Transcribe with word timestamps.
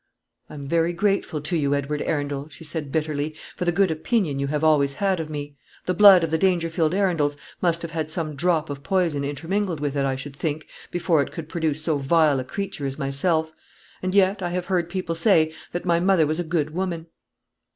"I 0.49 0.55
am 0.55 0.67
very 0.67 0.93
grateful 0.93 1.41
to 1.41 1.55
you, 1.55 1.75
Edward 1.75 2.01
Arundel," 2.01 2.49
she 2.49 2.63
said, 2.63 2.91
bitterly, 2.91 3.35
"for 3.55 3.65
the 3.65 3.71
good 3.71 3.91
opinion 3.91 4.39
you 4.39 4.47
have 4.47 4.63
always 4.63 4.95
had 4.95 5.19
of 5.19 5.29
me. 5.29 5.57
The 5.85 5.93
blood 5.93 6.23
of 6.23 6.31
the 6.31 6.39
Dangerfield 6.39 6.95
Arundels 6.95 7.37
must 7.61 7.83
have 7.83 7.91
had 7.91 8.09
some 8.09 8.35
drop 8.35 8.71
of 8.71 8.81
poison 8.81 9.23
intermingled 9.23 9.79
with 9.79 9.95
it, 9.95 10.03
I 10.03 10.15
should 10.15 10.35
think, 10.35 10.67
before 10.89 11.21
it 11.21 11.31
could 11.31 11.47
produce 11.47 11.83
so 11.83 11.99
vile 11.99 12.39
a 12.39 12.43
creature 12.43 12.87
as 12.87 12.97
myself; 12.97 13.51
and 14.01 14.15
yet 14.15 14.41
I 14.41 14.49
have 14.49 14.65
heard 14.65 14.89
people 14.89 15.13
say 15.13 15.53
that 15.71 15.85
my 15.85 15.99
mother 15.99 16.25
was 16.25 16.39
a 16.39 16.43
good 16.43 16.71
woman." 16.73 17.05